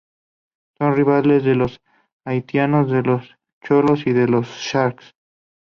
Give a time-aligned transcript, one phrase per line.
[0.79, 1.79] Son rivales de los
[2.25, 3.23] Haitianos, de los
[3.63, 5.13] Cholos, y de los Sharks.